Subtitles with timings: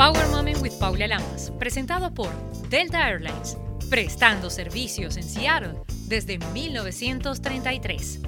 [0.00, 2.30] Power Moment with Paula Lamas, presentado por
[2.70, 3.58] Delta Airlines,
[3.90, 5.74] prestando servicios en Seattle
[6.06, 8.20] desde 1933.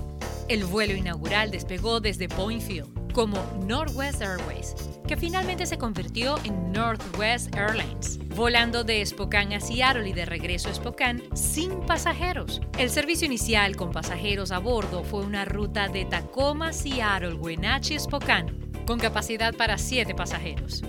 [0.49, 4.75] El vuelo inaugural despegó desde Point Field como Northwest Airways,
[5.09, 10.69] que finalmente se convirtió en Northwest Airlines, volando de Spokane a Seattle y de regreso
[10.69, 12.61] a Spokane sin pasajeros.
[12.77, 18.53] El servicio inicial con pasajeros a bordo fue una ruta de Tacoma, Seattle, Wenatchee, Spokane,
[18.85, 20.83] con capacidad para 7 pasajeros.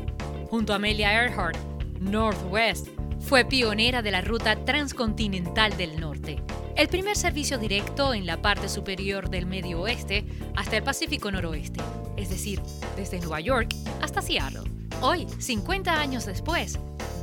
[0.54, 1.58] Junto a Amelia Earhart,
[2.00, 2.90] Northwest
[3.20, 6.44] fue pionera de la ruta transcontinental del norte,
[6.76, 11.82] el primer servicio directo en la parte superior del Medio Oeste hasta el Pacífico Noroeste,
[12.18, 12.62] es decir,
[12.96, 14.70] desde Nueva York hasta Seattle.
[15.02, 16.78] Hoy, 50 años después,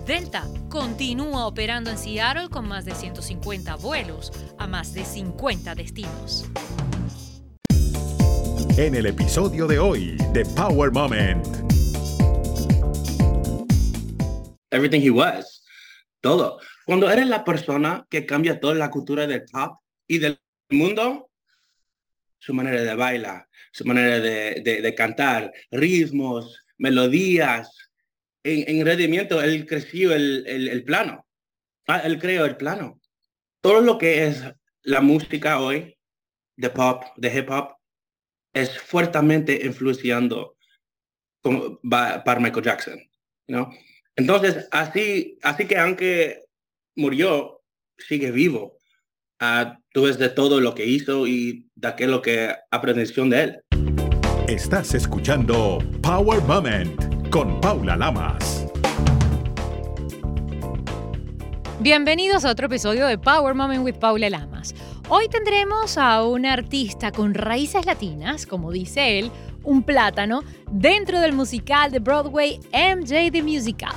[0.09, 6.51] Delta continúa operando en Seattle con más de 150 vuelos a más de 50 destinos.
[8.77, 11.60] En el episodio de hoy de Power Moment.
[14.71, 15.65] Everything he was.
[16.21, 16.61] Todo.
[16.87, 20.39] Cuando eres la persona que cambia toda la cultura del pop y del
[20.71, 21.31] mundo,
[22.39, 27.71] su manera de bailar, su manera de, de, cantar, ritmos, melodías,
[28.43, 31.27] en, en rendimiento, él creció el, el, el plano.
[31.87, 33.01] Ah, él creó el plano.
[33.61, 34.43] Todo lo que es
[34.83, 35.99] la música hoy,
[36.57, 37.75] de pop, de hip hop,
[38.53, 40.57] es fuertemente influenciando
[41.43, 43.01] para Michael Jackson.
[43.49, 43.71] ¿no?
[44.21, 46.45] Entonces, así, así que aunque
[46.95, 47.63] murió,
[47.97, 48.77] sigue vivo.
[49.41, 53.61] Uh, tú ves de todo lo que hizo y de aquello que aprendió de él.
[54.47, 58.67] Estás escuchando Power Moment con Paula Lamas.
[61.81, 64.75] Bienvenidos a otro episodio de Power Moment with Paula Lamas.
[65.09, 69.33] Hoy tendremos a un artista con raíces latinas, como dice él,
[69.65, 73.95] un plátano, dentro del musical de Broadway MJ the Musical.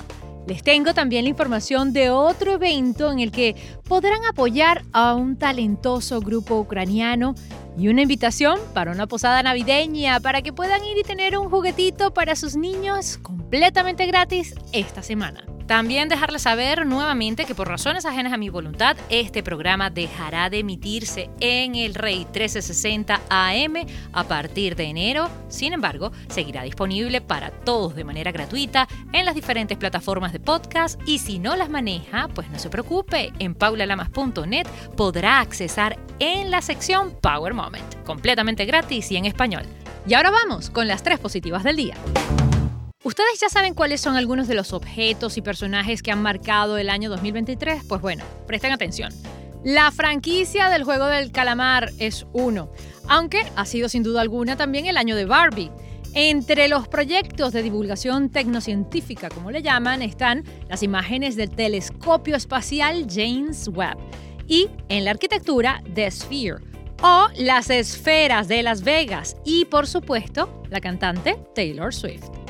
[0.48, 3.56] Les tengo también la información de otro evento en el que
[3.88, 7.34] podrán apoyar a un talentoso grupo ucraniano
[7.78, 12.14] y una invitación para una posada navideña para que puedan ir y tener un juguetito
[12.14, 15.46] para sus niños completamente gratis esta semana.
[15.68, 20.60] También dejarles saber nuevamente que por razones ajenas a mi voluntad, este programa dejará de
[20.60, 23.76] emitirse en el Rey 1360 AM
[24.12, 25.30] a partir de enero.
[25.48, 31.00] Sin embargo, seguirá disponible para todos de manera gratuita en las diferentes plataformas de podcast
[31.08, 36.62] y si no las maneja, pues no se preocupe, en paulalamas.net podrá accesar en la
[36.62, 39.64] sección Power Moment, completamente gratis y en español.
[40.06, 41.96] Y ahora vamos con las tres positivas del día.
[43.04, 46.90] ¿Ustedes ya saben cuáles son algunos de los objetos y personajes que han marcado el
[46.90, 47.84] año 2023?
[47.84, 49.12] Pues bueno, presten atención.
[49.62, 52.72] La franquicia del juego del calamar es uno,
[53.10, 55.70] aunque ha sido sin duda alguna también el año de Barbie.
[56.14, 63.08] Entre los proyectos de divulgación tecnocientífica, como le llaman, están las imágenes del telescopio espacial
[63.10, 63.98] James Webb
[64.48, 66.60] y en la arquitectura The Sphere
[67.02, 72.43] o las esferas de Las Vegas y por supuesto la cantante Taylor Swift.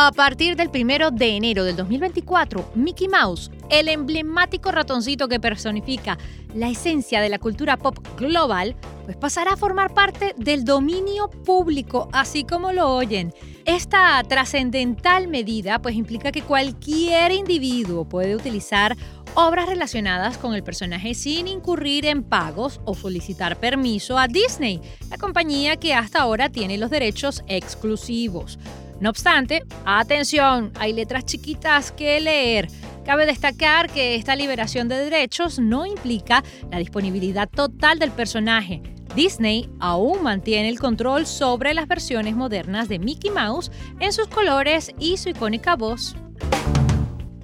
[0.00, 6.16] A partir del primero de enero del 2024, Mickey Mouse, el emblemático ratoncito que personifica
[6.54, 8.76] la esencia de la cultura pop global,
[9.06, 13.34] pues pasará a formar parte del dominio público, así como lo oyen.
[13.64, 18.96] Esta trascendental medida pues implica que cualquier individuo puede utilizar
[19.34, 24.80] obras relacionadas con el personaje sin incurrir en pagos o solicitar permiso a Disney,
[25.10, 28.60] la compañía que hasta ahora tiene los derechos exclusivos.
[29.00, 32.68] No obstante, atención, hay letras chiquitas que leer.
[33.04, 38.82] Cabe destacar que esta liberación de derechos no implica la disponibilidad total del personaje.
[39.14, 43.70] Disney aún mantiene el control sobre las versiones modernas de Mickey Mouse
[44.00, 46.16] en sus colores y su icónica voz.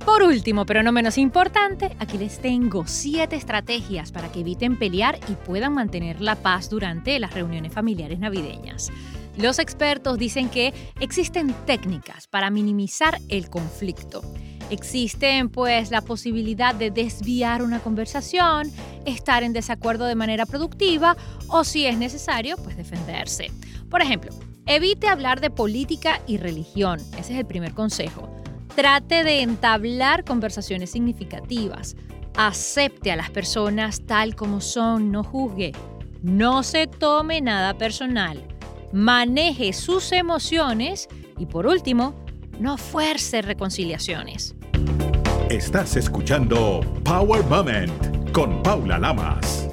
[0.04, 5.18] Por último, pero no menos importante, aquí les tengo 7 estrategias para que eviten pelear
[5.28, 8.92] y puedan mantener la paz durante las reuniones familiares navideñas.
[9.36, 14.22] Los expertos dicen que existen técnicas para minimizar el conflicto.
[14.70, 18.70] Existen pues la posibilidad de desviar una conversación,
[19.04, 21.16] estar en desacuerdo de manera productiva
[21.48, 23.50] o si es necesario pues defenderse.
[23.90, 24.30] Por ejemplo,
[24.66, 27.00] evite hablar de política y religión.
[27.18, 28.30] Ese es el primer consejo.
[28.74, 31.96] Trate de entablar conversaciones significativas.
[32.36, 35.72] Acepte a las personas tal como son, no juzgue.
[36.22, 38.53] No se tome nada personal
[38.94, 42.14] maneje sus emociones y por último,
[42.60, 44.54] no fuerce reconciliaciones.
[45.50, 49.68] Estás escuchando Power Moment con Paula Lamas.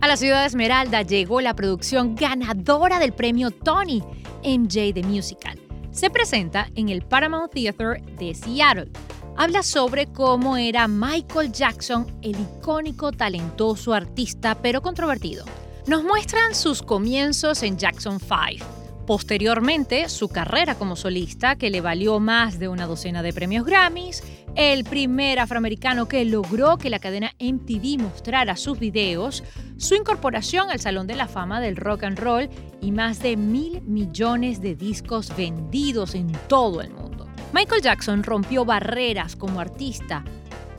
[0.00, 4.02] A la ciudad de Esmeralda llegó la producción ganadora del premio Tony,
[4.44, 5.58] MJ The Musical.
[5.90, 8.90] se presenta en el Paramount Theater de Seattle.
[9.36, 15.44] Habla sobre cómo era Michael Jackson, el icónico, talentoso artista, pero controvertido.
[15.86, 18.64] Nos muestran sus comienzos en Jackson 5
[19.06, 24.22] Posteriormente, su carrera como solista, que le valió más de una docena de premios Grammys,
[24.54, 29.44] el primer afroamericano que logró que la cadena MTV mostrara sus videos,
[29.76, 32.48] su incorporación al Salón de la Fama del Rock and Roll
[32.80, 37.26] y más de mil millones de discos vendidos en todo el mundo.
[37.52, 40.24] Michael Jackson rompió barreras como artista,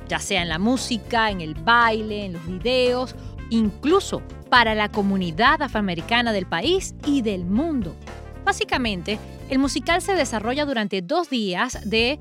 [0.07, 3.15] ya sea en la música, en el baile, en los videos,
[3.49, 7.95] incluso para la comunidad afroamericana del país y del mundo.
[8.43, 9.19] Básicamente,
[9.49, 12.19] el musical se desarrolla durante dos días de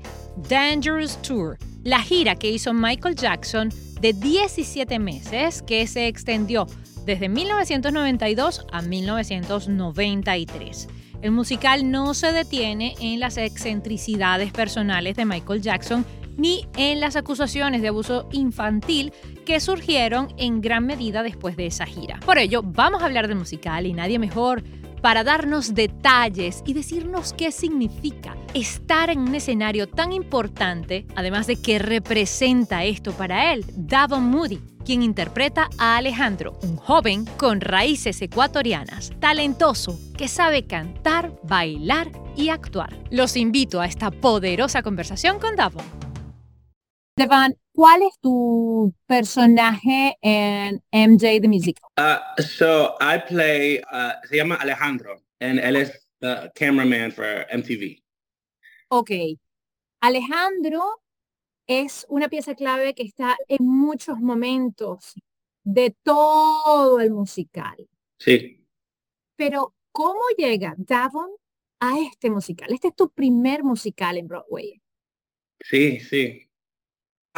[0.49, 3.69] Dangerous Tour, la gira que hizo Michael Jackson
[4.01, 6.67] de 17 meses que se extendió
[7.05, 10.87] desde 1992 a 1993.
[11.21, 16.05] El musical no se detiene en las excentricidades personales de Michael Jackson
[16.37, 19.13] ni en las acusaciones de abuso infantil
[19.45, 22.19] que surgieron en gran medida después de esa gira.
[22.25, 24.63] Por ello, vamos a hablar del musical y nadie mejor
[25.05, 31.61] para darnos detalles y decirnos qué significa estar en un escenario tan importante, además de
[31.61, 38.19] qué representa esto para él, Davon Moody, quien interpreta a Alejandro, un joven con raíces
[38.21, 42.97] ecuatorianas, talentoso, que sabe cantar, bailar y actuar.
[43.11, 46.04] Los invito a esta poderosa conversación con Davon.
[47.17, 51.89] Devon, ¿cuál es tu personaje en MJ the Musical?
[51.97, 58.03] Uh, so I play, uh, se llama Alejandro, and él es the cameraman for MTV.
[58.89, 59.11] Ok.
[60.01, 61.01] Alejandro
[61.67, 65.13] es una pieza clave que está en muchos momentos
[65.63, 67.87] de todo el musical.
[68.19, 68.61] Sí.
[69.37, 71.29] Pero, ¿cómo llega Davon
[71.79, 72.73] a este musical?
[72.73, 74.81] Este es tu primer musical en Broadway.
[75.61, 76.44] Sí, sí.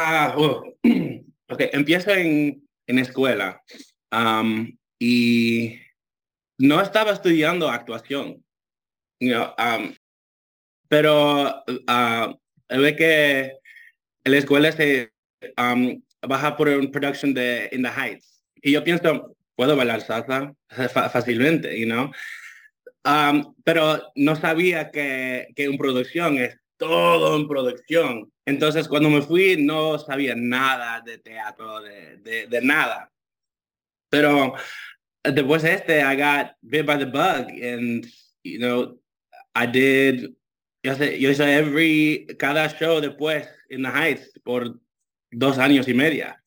[0.00, 0.62] Ah, oh.
[1.50, 3.60] ok, empiezo en, en escuela
[4.12, 5.76] um, y
[6.56, 8.44] no estaba estudiando actuación,
[9.18, 9.92] you know, um,
[10.88, 12.32] pero uh,
[12.68, 13.40] ve que
[14.22, 15.10] en la escuela se
[15.56, 20.54] um, baja por un production de In the Heights y yo pienso, puedo bailar salsa
[20.92, 22.12] fácilmente, you know,
[23.64, 28.32] pero no sabía que, que una producción es todo en producción.
[28.46, 33.12] Entonces, cuando me fui, no sabía nada de teatro, de, de, de nada.
[34.08, 34.54] Pero
[35.22, 38.06] después de este, I got bit by the bug and,
[38.42, 38.98] you know,
[39.54, 40.30] I did,
[40.82, 44.80] yo, sé, yo hice every, cada show después en The Heights por
[45.30, 46.42] dos años y media.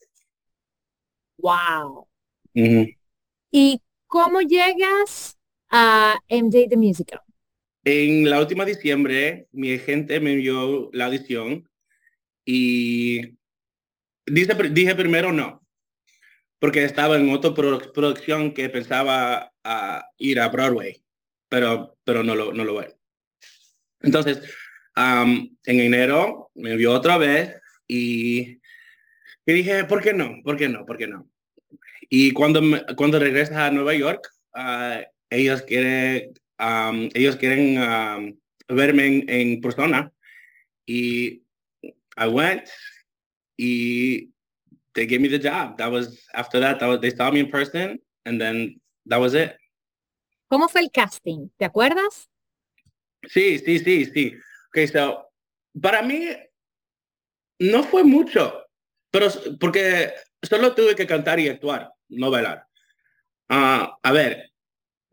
[1.37, 2.07] Wow.
[3.51, 5.37] ¿Y cómo llegas
[5.69, 7.21] a MJ The Musical?
[7.83, 11.67] En la última diciembre, mi agente me envió la audición
[12.45, 13.37] y
[14.25, 15.65] dije, dije primero no,
[16.59, 21.03] porque estaba en otra producción que pensaba a ir a Broadway,
[21.49, 22.85] pero, pero no, lo, no lo voy.
[24.01, 24.41] Entonces,
[24.95, 27.55] en enero me envió otra vez
[27.87, 28.59] y,
[29.45, 30.35] y, dije, ¿por qué no?
[30.43, 30.85] ¿Por qué no?
[30.85, 31.29] ¿Por qué no?
[32.09, 32.61] Y cuando,
[32.95, 36.33] cuando regresa a Nueva York, uh, ellos quieren,
[37.13, 38.37] ellos quieren
[38.67, 40.11] verme en, en persona
[40.85, 41.43] y
[42.17, 42.69] I went
[43.57, 44.29] y
[44.93, 45.77] they gave me the job.
[45.77, 49.33] That was after that, that was, they saw me in person and then that was
[49.33, 49.57] it.
[50.49, 51.49] ¿Cómo fue el casting?
[51.57, 52.29] ¿Te acuerdas?
[53.27, 54.33] Sí, sí, sí, sí.
[54.69, 55.29] Okay, so
[55.81, 56.29] para mí
[57.59, 58.65] no fue mucho,
[59.11, 59.27] pero
[59.59, 62.67] porque solo tuve que cantar y actuar, no bailar.
[63.49, 64.51] Uh, a ver,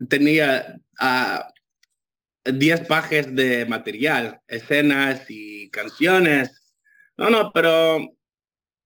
[0.09, 6.59] tenía uh, 10 pajes de material, escenas y canciones
[7.19, 7.99] no, no, pero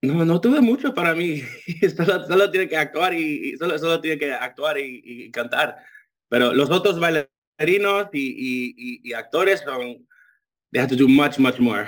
[0.01, 1.43] no, no tuve mucho para mí.
[1.95, 5.77] solo, solo tiene que actuar y, solo, solo tiene que actuar y, cantar.
[6.29, 10.07] Pero los otros bailarinos y, y, actores son,
[10.71, 11.85] they have to do much, much more.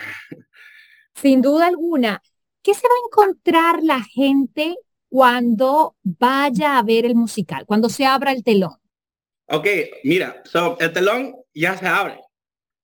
[1.16, 2.22] Sin duda alguna.
[2.62, 4.76] ¿Qué se va a encontrar la gente
[5.10, 8.76] cuando vaya a ver el musical, cuando se abra el telón?
[9.48, 9.68] Ok,
[10.04, 12.20] mira, so, el telón ya se abre.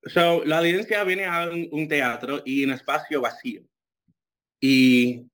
[0.03, 3.63] So, la audiencia viene a un, teatro y un espacio vacío.
[4.59, 5.27] Y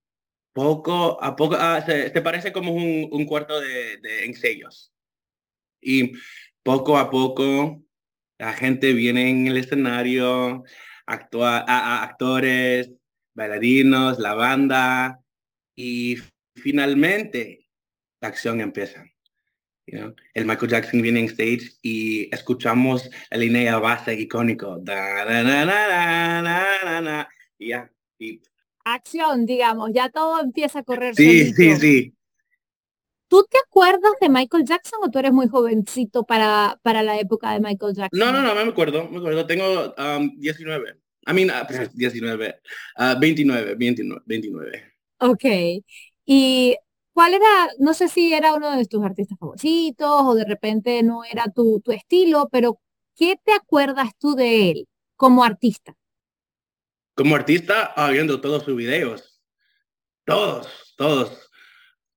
[0.52, 4.92] poco a poco, ah, se, parece como un, un cuarto de, de, ensayos.
[5.80, 6.12] Y
[6.62, 7.82] poco a poco
[8.38, 10.64] la gente viene en el escenario,
[11.06, 12.90] actúa, a, actores,
[13.34, 15.20] bailarinos, la banda,
[15.74, 16.16] y
[16.54, 17.66] finalmente
[18.20, 19.04] la acción empieza.
[19.90, 20.14] You know?
[20.34, 24.78] El Michael Jackson viene en stage y escuchamos el línea base icónico.
[24.80, 27.28] Da, da, da, da, da, da,
[27.58, 27.90] y ya.
[28.18, 28.40] Y...
[28.84, 31.14] Acción, digamos, ya todo empieza a correr.
[31.14, 32.14] Sí, sí, sí.
[33.28, 37.52] ¿Tú te acuerdas de Michael Jackson o tú eres muy jovencito para, para la época
[37.52, 38.18] de Michael Jackson?
[38.18, 39.46] No, no, no, me acuerdo, me acuerdo.
[39.46, 39.94] Tengo
[40.36, 40.94] 19.
[41.26, 41.50] I mean,
[41.94, 42.60] 19.
[43.20, 44.84] 29, 29, 29.
[45.18, 45.44] Ok.
[46.24, 46.76] Y
[47.18, 51.24] ¿Cuál era, no sé si era uno de tus artistas favoritos o de repente no
[51.24, 52.78] era tu, tu estilo, pero
[53.16, 55.96] ¿qué te acuerdas tú de él como artista?
[57.16, 59.42] Como artista, ah, viendo todos sus videos.
[60.24, 61.50] Todos, todos.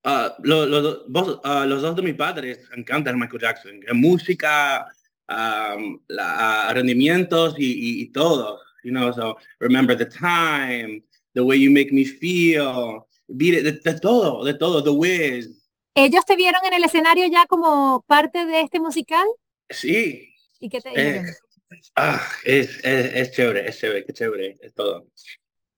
[0.04, 3.80] Vos, uh, los dos de mis padres encantan Michael Jackson.
[3.88, 4.86] En música,
[6.70, 8.60] rendimientos y, y, y, todo.
[8.84, 11.04] You know, so remember the time,
[11.34, 15.62] the way you make me feel de, todo, de todo, The Wiz.
[15.94, 19.26] ¿Ellos te vieron en el escenario ya como parte de este musical?
[19.70, 20.34] Sí.
[20.60, 21.26] ¿Y qué te dijeron?
[21.96, 25.08] ah, es, es, es, chévere, es chévere, qué chévere, es todo.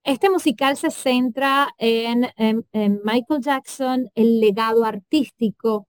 [0.03, 5.88] Este musical se centra en, en, en Michael Jackson, el legado artístico,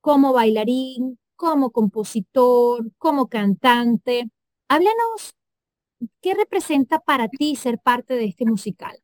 [0.00, 4.30] como bailarín, como compositor, como cantante.
[4.68, 5.34] Háblanos,
[6.22, 8.98] ¿qué representa para ti ser parte de este musical?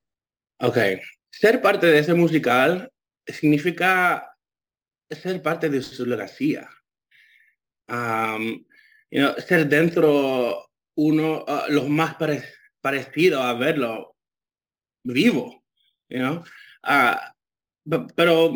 [0.60, 0.78] Ok,
[1.38, 2.90] ser parte de ese musical
[3.26, 4.34] significa
[5.10, 6.68] ser parte de su legacía.
[9.46, 12.16] ser dentro uno, uh, los más
[12.80, 14.16] parecidos a verlo
[15.04, 15.62] vivo,
[16.82, 17.34] ah,
[18.16, 18.54] pero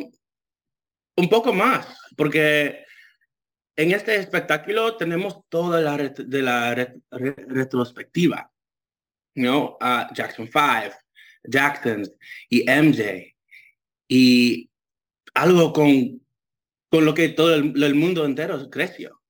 [1.16, 2.86] un poco más, porque
[3.76, 6.74] en este espectáculo tenemos toda la de la
[7.10, 8.50] retrospectiva,
[9.36, 10.96] uh, Jackson 5,
[11.44, 12.02] Jackson
[12.48, 13.34] y MJ
[14.08, 14.70] y
[15.34, 16.20] algo con,
[16.90, 19.20] con lo que todo el, mundo entero creció.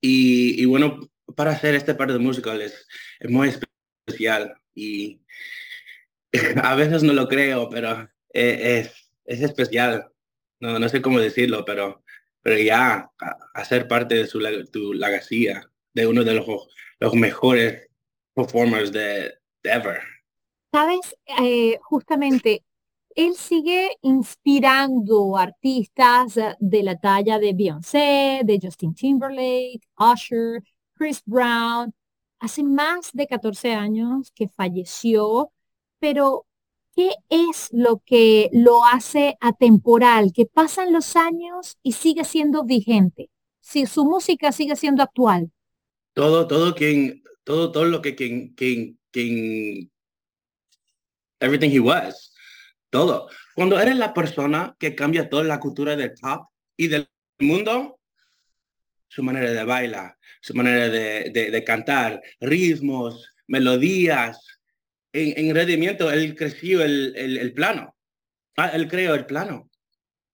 [0.00, 2.86] Y, bueno, para hacer este parte de musical es,
[3.28, 5.20] muy especial y
[6.62, 10.10] a veces no lo creo, pero e, es, es, especial.
[10.60, 12.04] No, no sé cómo decirlo, pero,
[12.42, 13.10] pero ya
[13.54, 16.46] hacer parte de su tu legacía, de uno de los,
[17.00, 17.88] los mejores
[18.34, 20.00] performers de, de ever.
[20.72, 22.64] Sabes, eh, justamente,
[23.14, 30.62] él sigue inspirando artistas de la talla de Beyoncé, de Justin Timberlake, Usher,
[30.94, 31.92] Chris Brown.
[32.38, 35.52] Hace más de 14 años que falleció,
[35.98, 36.46] pero
[36.96, 40.32] ¿qué es lo que lo hace atemporal?
[40.32, 43.28] Que pasan los años y sigue siendo vigente.
[43.60, 45.52] Si su música sigue siendo actual.
[46.14, 49.91] Todo, todo quien, todo, todo lo que quien, quien, quien
[51.42, 52.32] everything he was.
[52.90, 53.28] Todo.
[53.54, 57.08] Cuando eres la persona que cambia toda la cultura del pop y del
[57.38, 57.98] mundo,
[59.08, 64.38] su manera de bailar, su manera de, de, cantar, ritmos, melodías,
[65.12, 67.94] en, en rendimiento, él creció el, el, el, plano.
[68.56, 69.70] Ah, él creó el plano.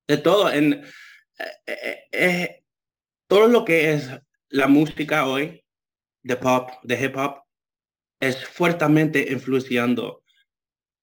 [0.06, 0.52] De todo.
[0.52, 0.84] En,
[1.38, 2.64] eh, eh, eh,
[3.26, 4.10] todo lo que es
[4.48, 5.64] la música hoy,
[6.22, 7.42] de pop, de hip hop,
[8.20, 10.22] es fuertemente influenciando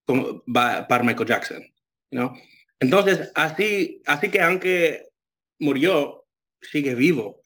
[0.06, 1.64] como, para Michael Jackson,
[2.12, 2.34] ¿no?
[2.80, 5.08] Entonces, así, así que aunque
[5.60, 6.26] murió,
[6.62, 7.42] sigue vivo.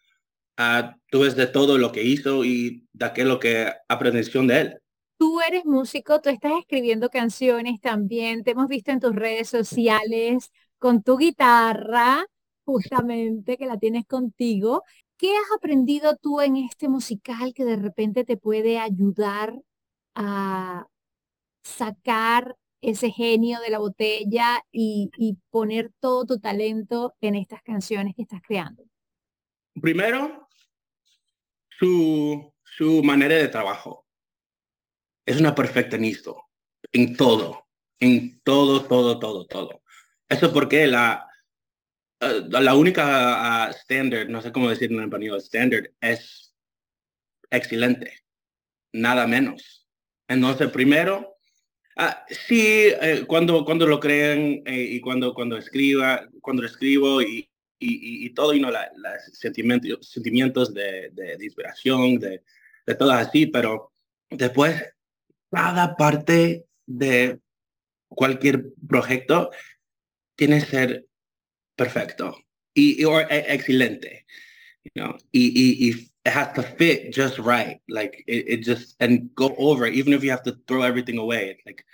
[0.57, 4.77] Uh, tú ves de todo lo que hizo y de aquello que aprendió de él.
[5.17, 10.51] Tú eres músico, tú estás escribiendo canciones también, te hemos visto en tus redes sociales
[10.77, 12.25] con tu guitarra,
[12.63, 14.83] justamente que la tienes contigo.
[15.17, 19.53] ¿Qué has aprendido tú en este musical que de repente te puede ayudar
[20.15, 20.87] a
[21.69, 25.09] sacar ese genio de la botella y,
[25.49, 28.83] poner todo tu talento en estas canciones que estás creando?
[29.81, 30.47] Primero,
[31.69, 34.05] su, su manera de trabajo.
[35.25, 36.31] Es una perfeccionista
[36.91, 37.67] en todo,
[37.99, 39.83] en todo, todo, todo, todo.
[40.27, 41.29] Eso porque la,
[42.19, 46.55] eh, la única uh, standard, no sé cómo decirlo en español, standard es
[47.49, 48.19] excelente,
[48.93, 49.87] nada menos.
[50.27, 51.38] Entonces, primero,
[52.01, 57.49] Ah, sí, eh, cuando, cuando lo creen eh, y cuando, cuando escriba, cuando escribo y,
[57.77, 58.81] y, todo, y no, los
[59.33, 62.41] sentimientos, sentimientos de, de, inspiración, de,
[62.85, 63.91] de todo así, pero
[64.29, 64.81] después
[65.51, 67.37] cada parte de
[68.07, 69.51] cualquier proyecto
[70.37, 71.05] tiene que ser
[71.75, 72.33] perfecto
[72.73, 74.25] y, y e, excelente,
[74.95, 77.81] you y, y it has to fit just right.
[77.87, 81.59] Like it, it just and go over, even if you have to throw everything away.
[81.65, 81.85] Like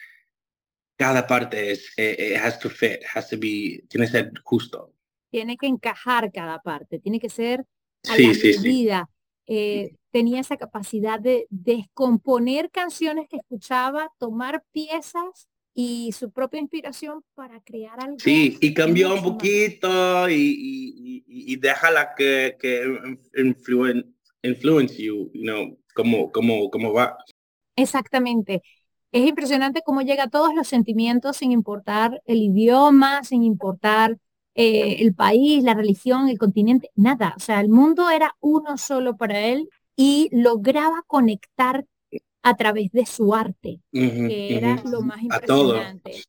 [0.98, 4.92] cada parte es it, it has to fit, has to be, tiene que ser justo.
[5.30, 7.66] tiene que encajar cada parte, tiene que ser
[8.08, 8.60] a Sí, la sí, sí.
[8.60, 9.10] medida.
[9.48, 17.22] Eh, tenía esa capacidad de descomponer canciones que escuchaba, tomar piezas y su propia inspiración
[17.34, 22.98] para crear algo Sí, y cambió un poquito y, y, y, y déjala que, que
[23.36, 24.15] influen,
[24.46, 27.18] influence you, you know, como, como, como va.
[27.76, 28.62] Exactamente.
[29.12, 34.18] Es impresionante cómo llega a todos los sentimientos sin importar el idioma, sin importar
[34.56, 37.34] eh, el país, la religión, el continente, nada.
[37.38, 41.86] O sea, el mundo era uno solo para él y lograba conectar
[42.42, 46.24] a través de su arte, que era lo más impresionante.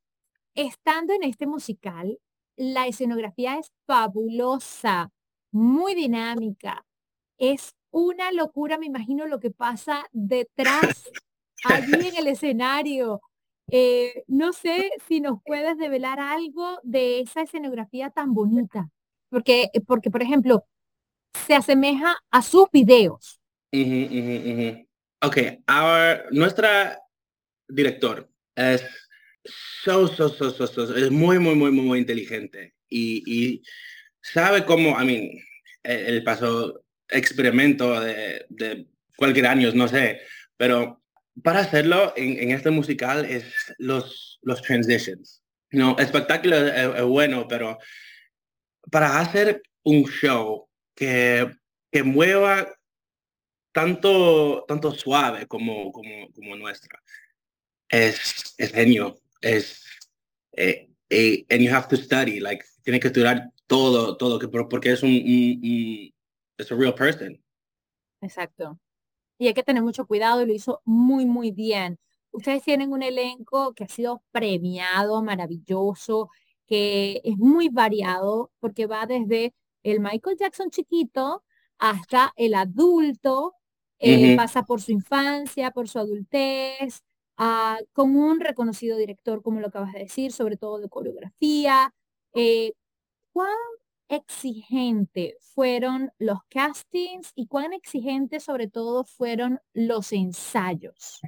[0.55, 2.19] Estando en este musical,
[2.57, 5.13] la escenografía es fabulosa,
[5.51, 6.87] muy dinámica.
[7.39, 11.11] Es una locura, me imagino lo que pasa detrás,
[11.64, 13.21] allí en el escenario.
[13.71, 18.90] Eh, no sé si nos puedes develar algo de esa escenografía tan bonita,
[19.28, 20.64] porque, porque por ejemplo,
[21.47, 23.40] se asemeja a sus videos.
[23.73, 24.87] Ujú.
[25.23, 25.38] Ok,
[25.69, 27.00] our, nuestra
[27.69, 28.85] director es
[29.45, 33.62] so, so, so, so, es muy, muy, muy, muy, inteligente y, y
[34.21, 35.31] sabe cómo, mean,
[35.83, 38.87] él él pasó experimento de, de
[39.17, 40.21] cualquier año, no sé,
[40.57, 41.03] pero
[41.43, 43.45] para hacerlo en, este musical es
[43.79, 45.43] los, los transitions.
[45.71, 47.79] No, espectáculo es, es bueno, pero
[48.91, 51.51] para hacer un show que,
[51.93, 52.67] que mueva
[53.73, 56.99] tanto, tanto suave como, como, como nuestra,
[57.89, 59.85] es, es genio, es,
[60.53, 64.69] eh, eh, and you have to study, like, tiene que estudiar todo, todo, que, por-
[64.69, 65.11] porque es un-
[66.59, 67.43] es a real person.
[68.21, 68.79] Exacto.
[69.39, 71.99] Y hay que tener mucho cuidado y lo hizo muy, muy bien.
[72.33, 76.31] Ustedes tienen un elenco que ha sido premiado, maravilloso,
[76.67, 81.45] que es muy variado porque va desde el Michael Jackson chiquito
[81.79, 83.55] hasta el adulto,
[83.99, 87.03] eh, pasa por su infancia, por su adultez,
[87.37, 91.95] ah, con un reconocido director, como lo acabas de decir, sobre todo de coreografía.
[92.35, 92.73] Eh,
[93.33, 93.54] ¿cuán
[94.08, 101.21] exigente fueron los castings y cuán exigentes sobre todo fueron los ensayos?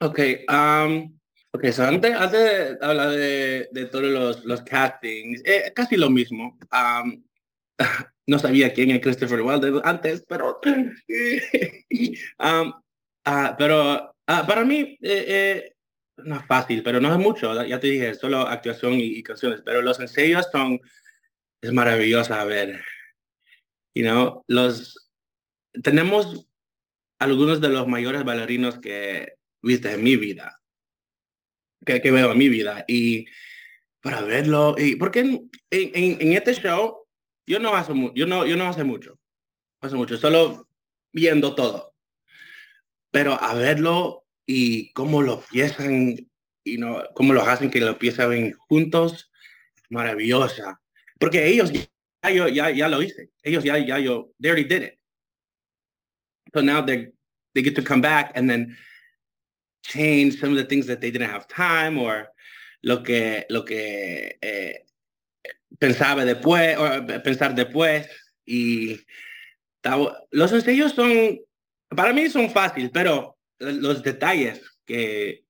[0.00, 1.18] Ok, um,
[1.52, 6.58] ok, so antes, antes de hablar de, todos los, los castings, eh, casi lo mismo.
[8.26, 10.60] No sabía quién es Christopher Wilder antes, pero,
[12.38, 12.72] um,
[13.56, 15.72] pero ah, para mí eh, eh,
[16.18, 19.80] no es fácil, pero no es mucho, ya te dije, solo actuación y canciones, pero
[19.80, 20.78] los ensayos son,
[21.60, 22.82] es maravilloso a ver.
[23.94, 25.10] You know, los,
[25.82, 26.48] tenemos
[27.18, 30.60] algunos de los mayores bailarinos que viste en mi vida,
[31.84, 33.26] que, que veo en mi vida, y
[34.00, 37.06] para verlo, y porque en, este show
[37.46, 39.18] yo no mucho, yo no, yo no hace mucho,
[39.80, 40.68] hace mucho, solo
[41.12, 41.94] viendo todo,
[43.10, 46.16] pero a verlo y cómo lo piensan,
[46.64, 49.32] y no, cómo lo hacen que lo piensan juntos,
[49.90, 50.80] maravillosa,
[51.18, 54.82] porque ellos ya, yo, ya, ya lo hice, ellos ya, ya yo, they already did
[54.82, 54.98] it.
[56.54, 57.08] So now they
[57.54, 58.76] they get to come back and then
[59.82, 62.28] change some of the things that they didn't have time or
[62.82, 64.84] lo que lo que eh,
[65.78, 68.06] pensaba después o pensar después
[68.46, 68.98] y
[70.30, 71.38] los ensayos son
[71.94, 75.44] para mí son fáciles pero los detalles que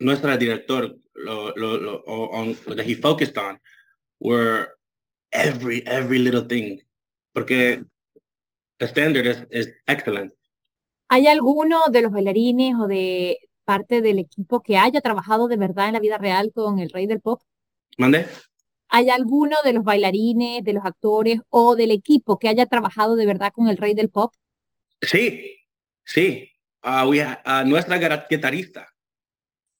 [0.00, 3.58] nuestro director lo, lo, on, that he focused on
[4.20, 4.77] were
[5.30, 6.78] every every little thing
[7.32, 7.82] porque
[8.78, 10.32] the standard is, is excellent
[11.10, 15.86] ¿Hay alguno de los bailarines o de parte del equipo que haya trabajado de verdad
[15.88, 17.40] en la vida real con el rey del pop?
[17.96, 18.26] mande
[18.90, 23.26] ¿Hay alguno de los bailarines, de los actores o del equipo que haya trabajado de
[23.26, 24.32] verdad con el rey del pop?
[25.02, 25.56] Sí,
[26.04, 26.50] sí.
[26.82, 28.88] Uh, we uh, nuestra guitar- guitarrista.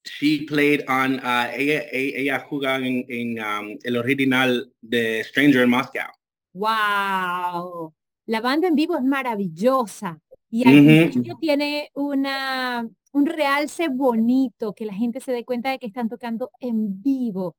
[0.08, 5.64] She played on, uh, ella, ella, ella juega en, en, um, el original de Stranger
[5.64, 6.10] in Moscow.
[6.54, 7.94] ¡Wow!
[8.26, 14.94] La banda en vivo es maravillosa y al tiene una, un realce bonito, que la
[14.94, 17.56] gente se dé cuenta de que están tocando en vivo.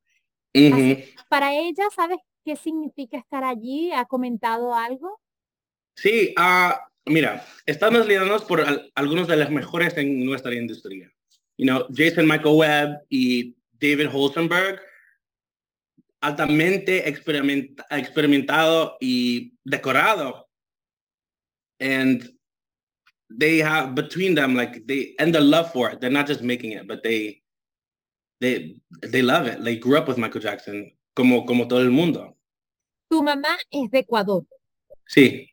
[1.30, 3.92] Para ella, ¿sabes qué significa estar allí?
[3.92, 5.20] ¿Ha comentado algo?
[5.96, 11.12] Sí, ah, mira, estamos lidiando por al- algunos de los mejores en nuestra industria.
[11.60, 14.80] You know, Jason Michael Webb y David Holzenberg,
[16.22, 20.46] altamente experimenta- experimentado y decorado.
[21.82, 22.24] And
[23.30, 26.00] they have between them like they and the love for it.
[26.00, 27.42] They're not just making it, but they
[28.40, 29.62] they they love it.
[29.62, 32.38] They grew up with Michael Jackson como como todo el mundo.
[33.12, 34.46] Tu mamá es de Ecuador.
[35.10, 35.50] Sí.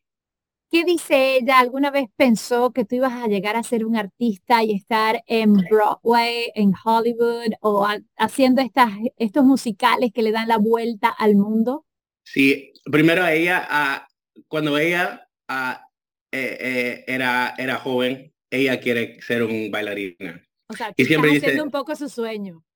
[0.77, 1.59] ¿Qué dice ella?
[1.59, 5.55] ¿Alguna vez pensó que tú ibas a llegar a ser un artista y estar en
[5.55, 11.87] Broadway, en Hollywood o haciendo estas, estos musicales que le dan la vuelta al mundo?
[12.25, 14.07] Sí, primero ella, ah,
[14.49, 15.89] cuando ella ah,
[16.31, 20.43] eh, eh, era, era joven, ella quiere ser un bailarina.
[20.69, 22.67] O sea, y siempre dice, un poco su sueño.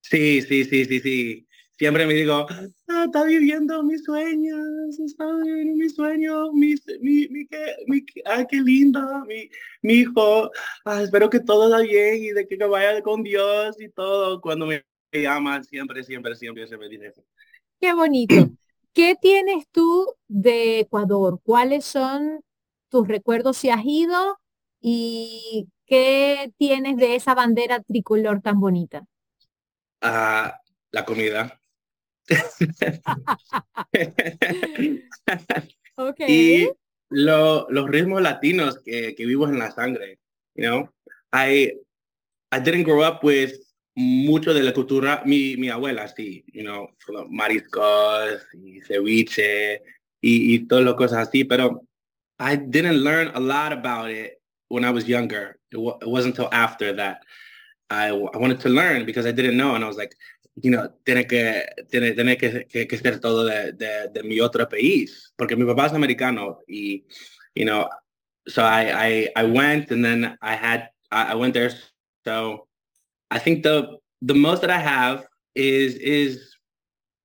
[0.00, 1.45] Sí, sí, sí, sí, sí.
[1.78, 7.46] Siempre me digo, ah, está viviendo mis sueños, está viviendo mis sueños, mi, mi, mi,
[7.46, 9.50] qué, mi, qué lindo, mi,
[9.82, 10.50] mi hijo,
[10.86, 14.40] ah, espero que todo vaya bien y de que vaya con Dios y todo.
[14.40, 17.22] Cuando me llama, siempre, siempre, siempre se me dice eso.
[17.78, 18.34] Qué bonito.
[18.94, 21.40] ¿Qué tienes tú de Ecuador?
[21.42, 22.40] ¿Cuáles son
[22.88, 24.38] tus recuerdos si has ido?
[24.80, 29.04] ¿Y qué tienes de esa bandera tricolor tan bonita?
[30.00, 30.58] Ah,
[30.90, 31.60] la comida.
[35.96, 36.26] okay.
[36.28, 36.68] Y
[37.10, 40.18] lo, los ritmos latinos que, que en la sangre.
[40.54, 40.88] You know,
[41.32, 41.72] I,
[42.50, 43.52] I didn't grow up with
[43.96, 46.90] mucho de la cultura, mi, mi abuela, sí, you know,
[47.30, 49.82] mariscos y ceviche
[50.20, 51.82] y, y todas las cosas así, pero
[52.38, 55.58] I didn't learn a lot about it when I was younger.
[55.70, 57.22] It, it wasn't until after that
[57.88, 60.14] I, I wanted to learn because I didn't know, and I was like,
[60.62, 64.40] you know, tiene que, tiene, tiene que, que, que ser todo de, de, de, mi
[64.40, 67.04] otro país, porque mi papá es americano, y,
[67.54, 67.88] you know,
[68.46, 71.70] so I, I, I went, and then I had, I, I went there,
[72.24, 72.68] so
[73.30, 76.56] I think the, the most that I have is, is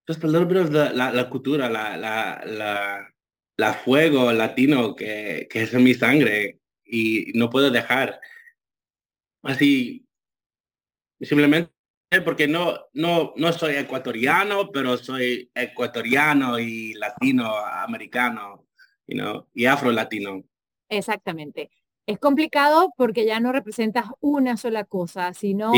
[0.08, 3.00] just a little bit of the, la, la cultura, la, la, la,
[3.58, 8.20] la fuego latino que, que es en mi sangre, y no puedo dejar.
[9.44, 10.06] Así,
[11.22, 11.72] simplemente
[12.20, 18.68] porque no, no, no soy ecuatoriano, pero soy ecuatoriano y latinoamericano,
[19.08, 20.44] you know, y afro-latino.
[20.90, 21.72] Exactamente.
[22.06, 25.72] Es complicado porque ya no representas una sola cosa, sino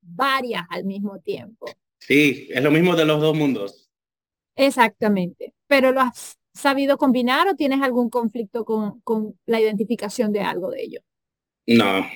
[0.00, 1.66] varias al mismo tiempo.
[1.98, 3.90] Sí, es lo mismo de los dos mundos.
[4.56, 5.52] Exactamente.
[5.66, 10.70] Pero lo has sabido combinar o tienes algún conflicto con, con la identificación de algo
[10.70, 11.00] de ello?
[11.66, 12.06] No,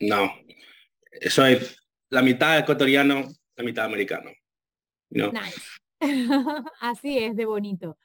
[0.00, 0.32] no.
[1.28, 1.58] Soy
[2.10, 4.30] la mitad ecuatoriano, la mitad americano.
[5.10, 5.60] Nice.
[6.80, 7.96] Así es de bonito.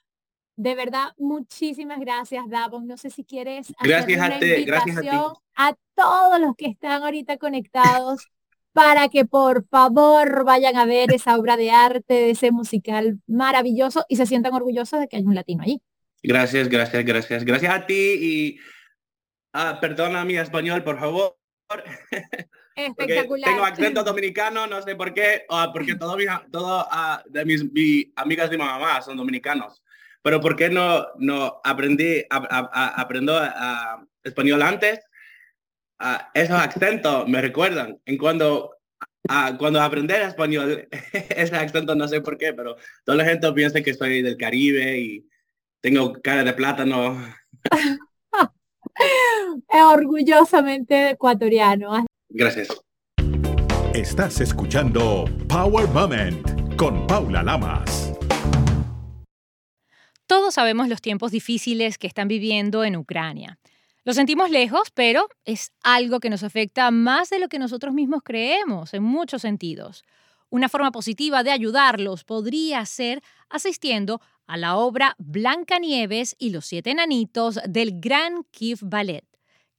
[0.55, 2.85] De verdad, muchísimas gracias, Davon.
[2.85, 5.07] No sé si quieres gracias a ti, gracias a, ti.
[5.55, 8.27] a todos los que están ahorita conectados
[8.73, 14.05] para que por favor vayan a ver esa obra de arte, de ese musical maravilloso
[14.09, 15.81] y se sientan orgullosos de que hay un latino allí.
[16.21, 17.45] Gracias, gracias, gracias.
[17.45, 18.59] Gracias a ti y
[19.57, 21.37] uh, perdona mi español, por favor.
[22.75, 23.49] Espectacular.
[23.49, 26.17] tengo acento dominicano, no sé por qué, porque todo,
[26.51, 27.63] todo uh, de mis,
[28.15, 29.83] amigas de mi mamá son dominicanos.
[30.21, 32.37] Pero ¿por qué no, no aprendí, a,
[32.71, 34.99] a, aprendo a, español antes?
[36.33, 38.71] esos acentos me recuerdan en cuando
[39.57, 43.93] cuando aprendí español, ese acento no sé por qué, pero toda la gente piensa que
[43.93, 45.27] soy del Caribe y
[45.81, 47.21] tengo cara de plátano.
[49.69, 52.05] Orgullosamente ecuatoriano.
[52.29, 52.67] Gracias.
[53.95, 58.13] Estás escuchando Power Moment con Paula Lamas.
[60.27, 63.57] Todos sabemos los tiempos difíciles que están viviendo en Ucrania.
[64.03, 68.21] Lo sentimos lejos, pero es algo que nos afecta más de lo que nosotros mismos
[68.23, 70.03] creemos en muchos sentidos.
[70.51, 76.91] Una forma positiva de ayudarlos podría ser asistiendo a la obra Blancanieves y los siete
[76.91, 79.28] enanitos del Gran Kiev Ballet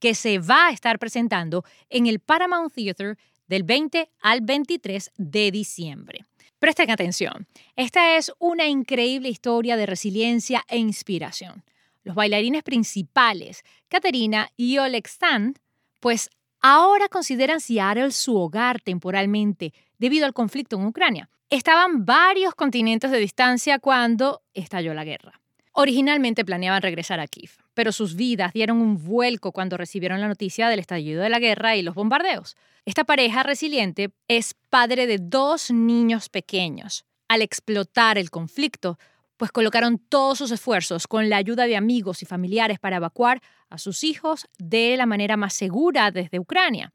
[0.01, 5.51] que se va a estar presentando en el Paramount Theater del 20 al 23 de
[5.51, 6.25] diciembre.
[6.59, 11.63] Presten atención, esta es una increíble historia de resiliencia e inspiración.
[12.03, 15.53] Los bailarines principales, Katerina y Oleg Stan,
[15.99, 16.29] pues
[16.61, 21.29] ahora consideran Seattle su hogar temporalmente debido al conflicto en Ucrania.
[21.51, 25.41] Estaban varios continentes de distancia cuando estalló la guerra.
[25.73, 30.69] Originalmente planeaban regresar a Kiev, pero sus vidas dieron un vuelco cuando recibieron la noticia
[30.69, 32.55] del estallido de la guerra y los bombardeos.
[32.85, 37.05] Esta pareja resiliente es padre de dos niños pequeños.
[37.27, 38.99] Al explotar el conflicto,
[39.35, 43.41] pues colocaron todos sus esfuerzos con la ayuda de amigos y familiares para evacuar
[43.71, 46.93] a sus hijos de la manera más segura desde Ucrania.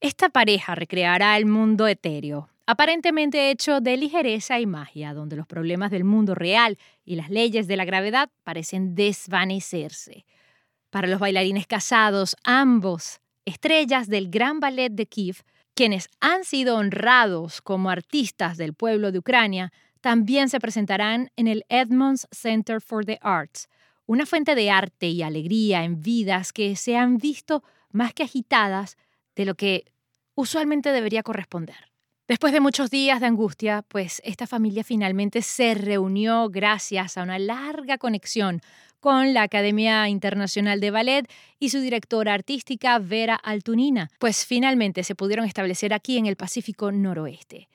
[0.00, 5.90] Esta pareja recreará el mundo etéreo, aparentemente hecho de ligereza y magia, donde los problemas
[5.90, 10.24] del mundo real y las leyes de la gravedad parecen desvanecerse.
[10.90, 15.42] Para los bailarines casados, ambos, estrellas del Gran Ballet de Kiev,
[15.74, 21.64] quienes han sido honrados como artistas del pueblo de Ucrania, también se presentarán en el
[21.68, 23.68] Edmonds Center for the Arts,
[24.06, 28.96] una fuente de arte y alegría en vidas que se han visto más que agitadas
[29.36, 29.84] de lo que
[30.34, 31.89] usualmente debería corresponder.
[32.30, 37.40] Después de muchos días de angustia, pues esta familia finalmente se reunió gracias a una
[37.40, 38.60] larga conexión
[39.00, 45.16] con la Academia Internacional de Ballet y su directora artística Vera Altunina, pues finalmente se
[45.16, 47.68] pudieron establecer aquí en el Pacífico Noroeste.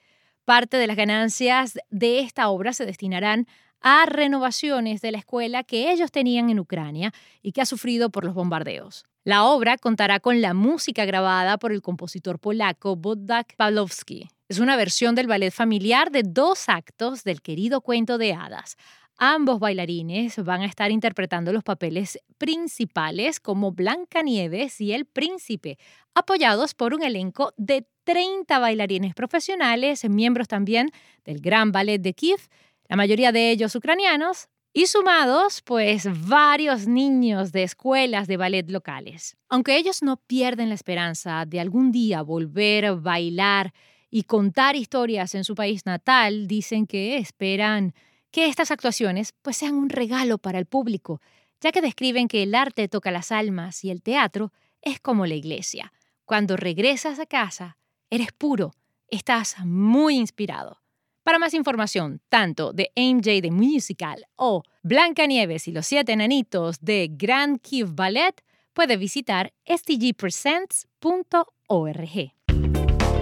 [0.46, 3.48] Parte de las ganancias de esta obra se destinarán
[3.82, 8.24] a renovaciones de la escuela que ellos tenían en Ucrania y que ha sufrido por
[8.24, 9.04] los bombardeos.
[9.26, 14.30] La obra contará con la música grabada por el compositor polaco Bodak Pawlowski.
[14.47, 18.77] Es una versión del ballet familiar de dos actos del querido cuento de hadas.
[19.17, 25.79] Ambos bailarines van a estar interpretando los papeles principales como Blancanieves y el Príncipe,
[26.13, 30.91] apoyados por un elenco de 30 bailarines profesionales, miembros también
[31.23, 32.41] del Gran Ballet de Kiev,
[32.88, 39.38] la mayoría de ellos ucranianos, y sumados, pues, varios niños de escuelas de ballet locales.
[39.47, 43.73] Aunque ellos no pierden la esperanza de algún día volver a bailar
[44.15, 47.93] y contar historias en su país natal, dicen que esperan
[48.32, 51.19] que estas actuaciones pues sean un regalo para el público,
[51.60, 55.36] ya que describen que el arte toca las almas y el teatro es como la
[55.36, 55.91] iglesia.
[56.23, 57.78] Cuando regresas a casa,
[58.10, 58.71] eres puro,
[59.10, 60.82] estás muy inspirado.
[61.23, 67.10] Para más información, tanto de MJ de Musical o Blancanieves y los siete enanitos de
[67.12, 72.35] Grand Kiev Ballet, puede visitar stgpresents.org.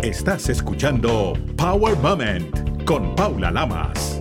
[0.03, 4.19] Estás escuchando Power Moment con Paula Lamas.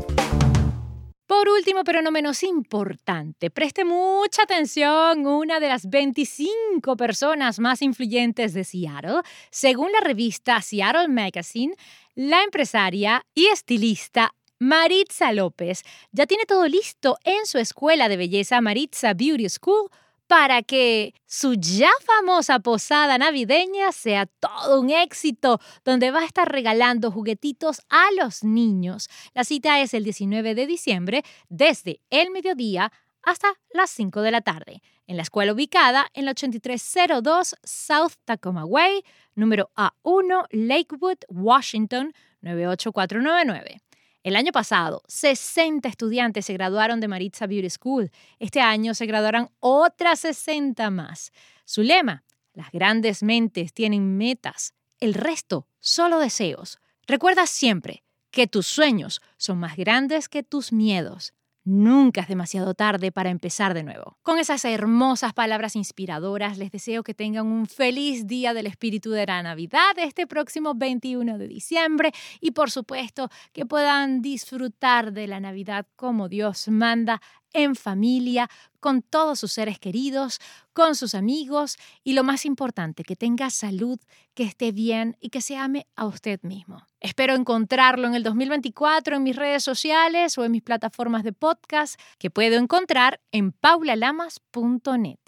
[1.27, 7.83] Por último, pero no menos importante, preste mucha atención, una de las 25 personas más
[7.83, 11.75] influyentes de Seattle, según la revista Seattle Magazine,
[12.14, 18.61] la empresaria y estilista Maritza López ya tiene todo listo en su escuela de belleza
[18.61, 19.90] Maritza Beauty School
[20.33, 26.51] para que su ya famosa posada navideña sea todo un éxito, donde va a estar
[26.51, 29.11] regalando juguetitos a los niños.
[29.35, 32.90] La cita es el 19 de diciembre, desde el mediodía
[33.23, 38.64] hasta las 5 de la tarde, en la escuela ubicada en la 8302 South Tacoma
[38.64, 43.83] Way, número A1, Lakewood, Washington, 98499.
[44.22, 48.12] El año pasado, 60 estudiantes se graduaron de Maritza Beauty School.
[48.38, 51.32] Este año se graduarán otras 60 más.
[51.64, 56.78] Su lema, las grandes mentes tienen metas, el resto solo deseos.
[57.08, 61.35] Recuerda siempre que tus sueños son más grandes que tus miedos.
[61.64, 64.18] Nunca es demasiado tarde para empezar de nuevo.
[64.22, 69.27] Con esas hermosas palabras inspiradoras, les deseo que tengan un feliz día del espíritu de
[69.27, 75.38] la Navidad este próximo 21 de diciembre y por supuesto que puedan disfrutar de la
[75.38, 77.20] Navidad como Dios manda
[77.52, 78.48] en familia,
[78.80, 80.40] con todos sus seres queridos,
[80.72, 83.98] con sus amigos y lo más importante, que tenga salud,
[84.34, 86.86] que esté bien y que se ame a usted mismo.
[87.00, 92.00] Espero encontrarlo en el 2024 en mis redes sociales o en mis plataformas de podcast
[92.18, 95.21] que puedo encontrar en paulalamas.net.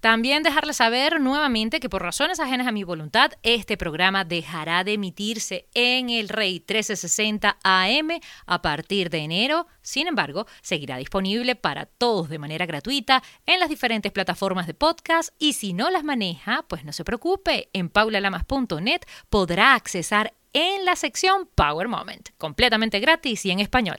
[0.00, 4.92] También dejarles saber nuevamente que por razones ajenas a mi voluntad, este programa dejará de
[4.92, 8.08] emitirse en el Rey 1360 AM
[8.46, 9.66] a partir de enero.
[9.82, 15.30] Sin embargo, seguirá disponible para todos de manera gratuita en las diferentes plataformas de podcast
[15.38, 20.96] y si no las maneja, pues no se preocupe, en paulalamas.net podrá accesar en la
[20.96, 23.98] sección Power Moment, completamente gratis y en español.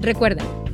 [0.00, 0.69] Recuerden,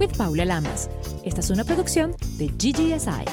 [0.00, 0.88] with Paula Lamas.
[1.24, 3.24] Esta es una producción de GGSI.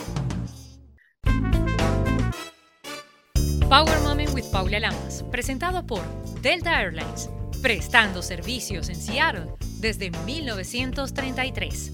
[3.69, 6.01] Power Moment with Paula Lamas, presentado por
[6.41, 7.29] Delta Airlines,
[7.61, 9.47] prestando servicios en Seattle
[9.79, 11.93] desde 1933.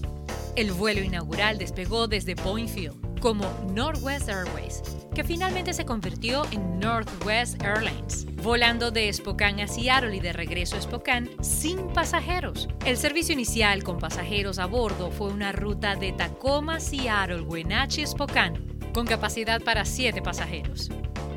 [0.56, 4.82] El vuelo inaugural despegó desde Boeing Field como Northwest Airways,
[5.14, 10.76] que finalmente se convirtió en Northwest Airlines, volando de Spokane a Seattle y de regreso
[10.76, 12.68] a Spokane sin pasajeros.
[12.84, 18.60] El servicio inicial con pasajeros a bordo fue una ruta de Tacoma, Seattle, Wenatchee, Spokane,
[18.92, 20.90] con capacidad para 7 pasajeros.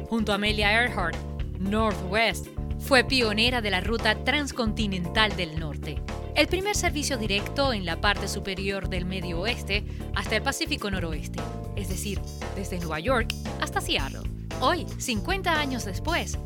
[0.10, 1.16] Junto a Amelia Earhart,
[1.58, 2.48] Northwest
[2.80, 6.02] fue pionera de la ruta transcontinental del norte
[6.38, 11.40] el primer servicio directo en la parte superior del Medio Oeste hasta el Pacífico Noroeste,
[11.76, 12.22] es decir,
[12.56, 14.22] desde Nueva York hasta Seattle.
[14.62, 16.38] Hoy, 50 años después,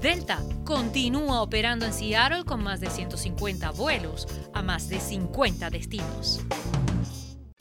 [0.00, 6.40] Delta continúa operando en Seattle con más de 150 vuelos a más de 50 destinos.